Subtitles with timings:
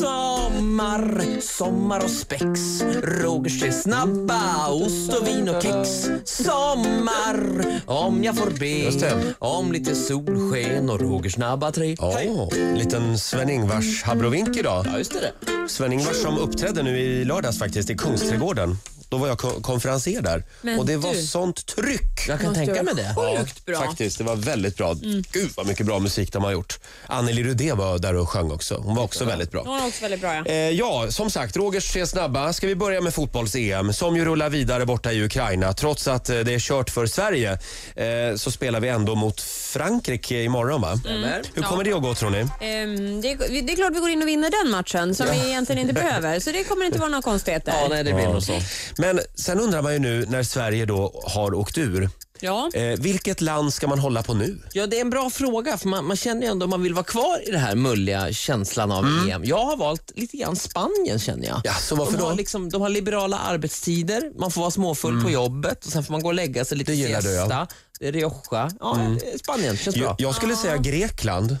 [0.00, 2.60] Sommar, sommar och spex.
[3.02, 5.88] Rogers är snabba, ost och vin och kex.
[6.24, 9.34] Sommar, om jag får be.
[9.38, 11.96] Om lite solsken och Rogers snabba tre.
[12.00, 14.86] Åh, liten Sven-Ingvars habrovink idag.
[14.92, 15.32] Ja, just det.
[15.68, 18.76] Sven-Ingvars som uppträdde nu i lördags faktiskt i Kungsträdgården.
[19.08, 21.22] Då var jag ko- konferenser där Men och det var du.
[21.22, 22.28] sånt tryck.
[22.28, 23.14] Jag kan Måste tänka mig det.
[23.38, 23.76] Sjukt bra.
[23.76, 23.88] Mm.
[23.88, 24.94] Faktiskt, det var väldigt bra.
[25.32, 26.78] Gud vad mycket bra musik de har gjort.
[27.06, 28.74] Anneli Rudé var där och sjöng också.
[28.84, 29.62] Hon var också väldigt bra.
[29.66, 30.44] Hon är också väldigt bra ja.
[30.46, 32.52] Eh, ja, som sagt, Rogers tre snabba.
[32.52, 35.72] Ska vi börja med fotbolls-EM som ju rullar vidare borta i Ukraina.
[35.72, 37.52] Trots att eh, det är kört för Sverige
[37.96, 40.96] eh, så spelar vi ändå mot Frankrike imorgon va?
[40.96, 41.42] Stämmer.
[41.54, 42.38] Hur kommer det att gå tror ni?
[42.38, 45.46] Ehm, det, är, det är klart vi går in och vinner den matchen som vi
[45.48, 46.40] egentligen inte behöver.
[46.40, 47.72] Så det kommer inte vara några konstigheter.
[47.82, 48.60] Ja, nej, det blir nog så.
[48.98, 52.10] Men sen undrar man ju nu när Sverige då har åkt ur.
[52.40, 52.70] Ja.
[52.74, 54.58] Eh, vilket land ska man hålla på nu?
[54.72, 56.94] Ja, det är en bra fråga för man, man känner ju ändå om man vill
[56.94, 59.44] vara kvar i det här mulliga känslan av EM.
[59.44, 61.54] Jag har valt lite grann Spanien känner jag.
[61.54, 61.62] Mm.
[61.64, 62.36] Ja, så varför de, har då?
[62.36, 66.22] liksom, de har liberala arbetstider, man får vara småfull på jobbet och sen får man
[66.22, 67.42] gå och lägga sig lite Det gillar du, ja.
[67.42, 67.66] siesta.
[68.00, 68.70] Rioja.
[68.80, 70.04] Ja, Spanien känns bra.
[70.04, 71.56] Jag, jag skulle säga Grekland.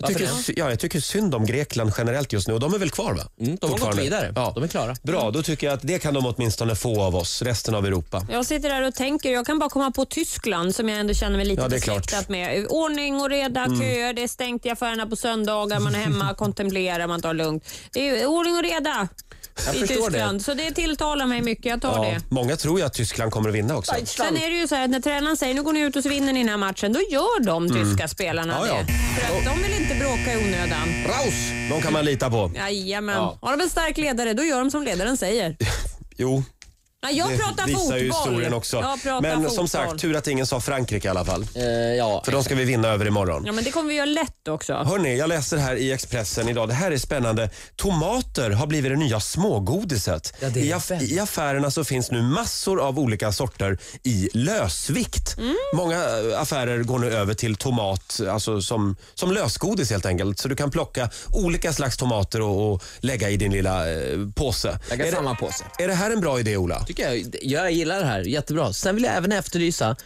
[0.00, 2.90] Jag tycker, ja, jag tycker synd om Grekland generellt just nu och de är väl
[2.90, 3.22] kvar va?
[3.40, 4.32] Mm, de har gått vidare.
[4.36, 4.52] Ja.
[4.54, 4.96] De är klara.
[5.02, 8.26] Bra, då tycker jag att det kan de åtminstone få av oss, resten av Europa.
[8.30, 11.36] Jag sitter där och tänker, jag kan bara komma på Tyskland som jag ändå känner
[11.36, 12.66] mig lite Ja, det besläktad med.
[12.68, 17.06] Ordning och reda, köer, det är stängt i affärerna på söndagar, man är hemma, kontemplerar,
[17.06, 17.64] man tar det lugnt.
[17.92, 19.08] Det är ordning och reda
[19.66, 20.42] Jag i Tyskland.
[20.42, 22.20] Så det tilltalar mig mycket, jag tar Ja, det.
[22.28, 23.94] många tror ju att Tyskland kommer att vinna också.
[24.04, 26.02] Sen är det ju så här att när tränaren säger nu går ni ut och
[26.02, 28.68] så vinner ni den här matchen, då gör de tyska spelarna Mm.
[28.68, 28.82] Ja, ja.
[28.86, 29.20] det.
[29.20, 30.88] För att de vill inte bråka i onödan.
[31.06, 31.50] Raus!
[31.70, 32.50] De kan man lita på.
[32.54, 33.14] Jajamän.
[33.16, 33.38] Ja.
[33.42, 35.56] Har de en stark ledare, då gör de som ledaren säger.
[36.16, 36.42] Jo,
[37.04, 37.98] Ja, jag det pratar visar fotboll.
[38.00, 38.76] ju historien också.
[38.76, 39.54] Jag pratar Men fotboll.
[39.56, 41.46] som sagt, tur att ingen sa Frankrike i alla fall.
[41.54, 42.22] Eh, ja.
[42.24, 43.42] För de ska vi vinna över imorgon.
[43.46, 44.72] Ja, men det kommer vi göra lätt också.
[44.74, 46.68] Hörni, jag läser här i Expressen idag.
[46.68, 47.50] Det här är spännande.
[47.76, 50.34] Tomater har blivit det nya smågodiset.
[50.40, 54.28] Ja, det är I, aff- I affärerna så finns nu massor av olika sorter i
[54.34, 55.38] lösvikt.
[55.38, 55.54] Mm.
[55.74, 60.38] Många eh, affärer går nu över till tomat alltså som, som lösgodis helt enkelt.
[60.38, 64.78] Så du kan plocka olika slags tomater och, och lägga i din lilla eh, påse.
[64.90, 65.64] Lägga är, samma det, påse.
[65.78, 66.84] är det här en bra idé Ola?
[66.94, 68.72] Tycker jag, jag gillar det här, jättebra.
[68.72, 69.96] Sen vill jag även efterlysa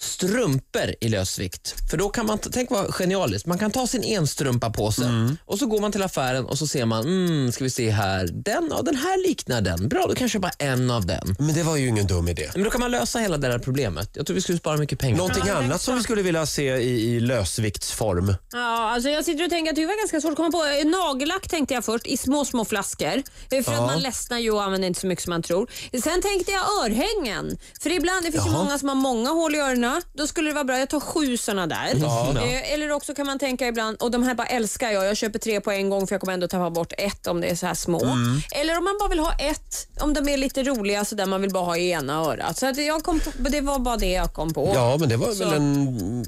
[0.00, 1.74] strumpor i lösvikt.
[1.90, 5.36] För då kan man, tänk vad genialiskt, man kan ta sin enstrumpapåse Mm.
[5.44, 8.26] och så går man till affären och så ser man, mm, ska vi se här,
[8.32, 9.88] den, ja, den här liknar den.
[9.88, 11.36] Bra, då kan jag köpa en av den.
[11.38, 12.50] Men det var ju ingen dum idé.
[12.54, 14.10] Men då kan man lösa hela det här problemet.
[14.14, 15.16] Jag tror vi skulle spara mycket pengar.
[15.16, 18.34] Någonting annat som vi skulle vilja se i, i lösviktsform?
[18.52, 20.64] Ja, alltså jag sitter och tänker att det var ganska svårt att komma på.
[20.64, 23.22] Eh, Nagellack tänkte jag först i små, små flaskor.
[23.50, 23.78] Eh, För Ja.
[23.80, 25.70] att man ledsnar ju och använder inte så mycket som man tror.
[26.02, 27.58] Sen tänkte jag örhängen.
[27.82, 29.87] För ibland, det finns ju många som har många hål i öronen.
[30.14, 31.94] Då skulle det vara bra, jag tar sju såna där.
[32.36, 35.06] Eh, Eller också kan man tänka ibland, och de här bara älskar jag.
[35.06, 37.46] Jag köper tre på en gång för jag kommer ändå tappa bort ett om det
[37.46, 38.04] är så här små.
[38.04, 38.40] Mm.
[38.50, 41.40] Eller om man bara vill ha ett, om de är lite roliga så där man
[41.40, 42.58] vill bara ha i ena örat.
[42.58, 44.72] Så att jag kom på, det var bara det jag kom på.
[44.74, 46.26] Ja, men det var väl en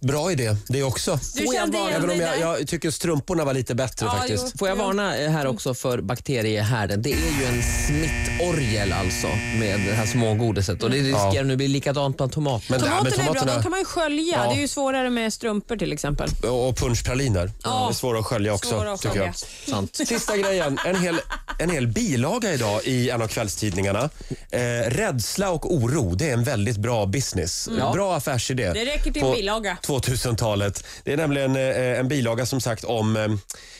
[0.00, 1.18] bra idé det också.
[1.34, 4.12] Du Får jag kände igen Även om jag, jag tycker strumporna var lite bättre Ja,
[4.12, 4.44] faktiskt.
[4.52, 4.58] jo.
[4.58, 7.02] Får jag varna eh, här också för bakteriehärden.
[7.02, 9.26] Det är ju en smittorgel alltså
[9.58, 12.66] med det här smågodiset och det riskerar nu bli likadant bland tomater.
[12.70, 14.36] Men, Tomaterna men är bra, de kan man ju skölja.
[14.44, 14.50] Ja.
[14.50, 16.30] Det är ju svårare med strumpor till exempel.
[16.50, 17.50] och punschpraliner.
[17.62, 17.86] Ja.
[17.86, 18.70] Det är svåra att skölja också.
[18.70, 19.36] Svåra att tycker jag.
[19.70, 19.96] Sant.
[19.96, 20.78] Sista grejen.
[20.86, 21.20] En hel,
[21.58, 24.10] en hel bilaga idag i en av kvällstidningarna.
[24.50, 27.68] Eh, rädsla och oro, det är en väldigt bra business.
[27.78, 27.92] Ja.
[27.92, 28.64] Bra affärsidé.
[28.64, 28.74] Mm.
[28.74, 29.78] Det räcker till en bilaga.
[29.82, 30.84] 2000-talet.
[31.04, 33.28] Det är nämligen eh, en bilaga som sagt om eh,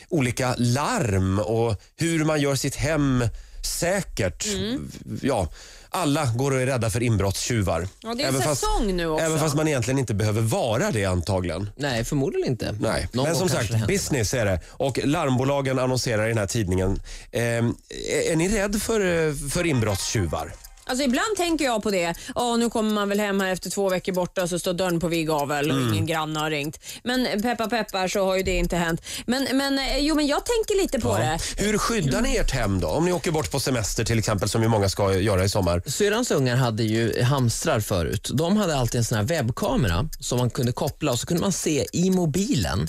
[0.08, 3.24] olika larm och hur man gör sitt hem
[3.66, 4.46] säkert.
[4.46, 4.90] Mm.
[5.22, 5.48] Ja,
[5.90, 7.88] alla går och är rädda för inbrottstjuvar.
[8.02, 9.24] Ja, det är säsong nu också.
[9.24, 11.70] Även fast man egentligen inte behöver vara det antagligen.
[11.76, 12.76] Nej, förmodligen inte.
[12.80, 14.60] Nej, Någon men som sagt, business är det.
[14.68, 17.00] Och larmbolagen annonserar i den här tidningen.
[17.32, 20.52] Eh, är ni rädd för, eh, för inbrottstjuvar?
[20.88, 22.14] Alltså ibland tänker jag på det.
[22.34, 25.00] Ja, nu kommer man väl hem här efter två veckor borta och så står dörren
[25.00, 25.92] på vid gavel och Mm.
[25.92, 26.78] ingen granne har ringt.
[27.04, 29.00] Men peppar peppar så har ju det inte hänt.
[29.26, 31.38] Men, men, eh, jo, men jag tänker lite på det.
[31.56, 32.88] Hur skyddar ni ert hem då?
[32.88, 35.82] Om ni åker bort på semester till exempel som ju många ska göra i sommar.
[35.86, 38.30] Syrrans ungar hade ju hamstrar förut.
[38.34, 41.52] De hade alltid en sån här webbkamera som man kunde koppla och så kunde man
[41.52, 42.88] se i mobilen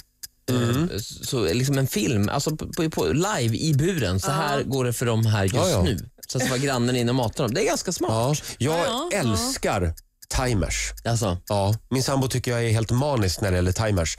[0.52, 0.90] Mm.
[0.94, 4.20] eh, så, liksom en film, alltså på, på, på, live i buren.
[4.20, 5.84] Så här går det för dem här just Ja, ja.
[5.84, 5.98] nu.
[6.32, 7.54] Så att var grannen inne och matade dem.
[7.54, 8.44] Det är ganska Ja, smart.
[8.58, 9.18] jag Ja, ja.
[9.20, 9.94] älskar
[10.38, 10.94] timers.
[11.06, 14.18] Alltså, Ja, min sambo tycker jag är helt manisk när det gäller timers.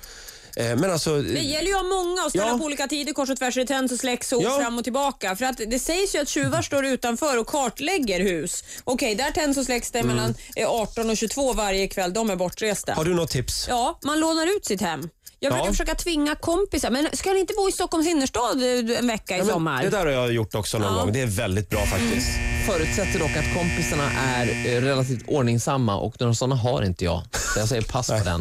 [0.58, 2.58] Eh, Men alltså, Det gäller ju att ha många och ställa Ja.
[2.58, 4.58] på olika tider kors och tvärs det tänds och släcks och Ja.
[4.60, 5.36] fram och tillbaka.
[5.36, 8.64] För att det sägs ju att tjuvar står utanför och kartlägger hus.
[8.84, 12.12] Okej, där tänds och släcks det mellan eh, 18 och 22 varje kväll.
[12.12, 12.92] De är bortresta.
[12.92, 13.66] har du något tips?
[13.68, 15.08] Ja, man lånar ut sitt hem.
[15.40, 15.72] Jag brukar Ja.
[15.72, 16.90] försöka tvinga kompisar.
[16.90, 19.82] Men ska ni inte bo i Stockholms innerstad eh, en vecka i Ja, sommar?
[19.82, 21.00] det där har jag gjort också någon Ja.
[21.02, 21.12] gång.
[21.12, 22.28] Det är väldigt bra faktiskt.
[22.66, 27.22] Förutsätter dock att kompisarna är eh, relativt ordningsamma och några sådana har inte jag.
[27.54, 28.36] Så jag säger pass på den.